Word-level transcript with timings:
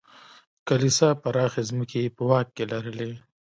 کلیسا 0.67 1.09
پراخې 1.21 1.61
ځمکې 1.69 1.97
یې 2.03 2.09
په 2.15 2.23
واک 2.29 2.47
کې 2.55 2.63
لرلې. 2.71 3.09